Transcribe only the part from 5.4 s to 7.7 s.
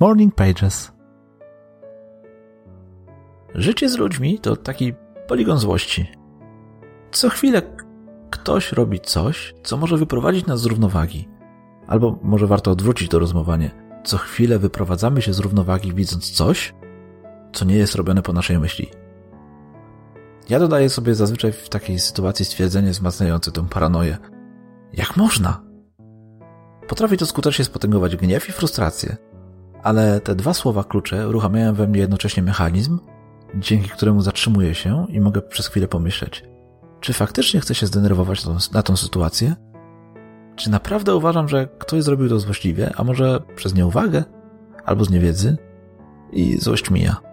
złości. Co chwilę